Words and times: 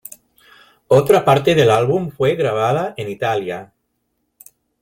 Otra 0.87 1.23
parte 1.23 1.53
del 1.53 1.69
álbum 1.69 2.09
fue 2.09 2.33
grabada 2.33 2.95
en 2.97 3.07
Italia. 3.11 3.71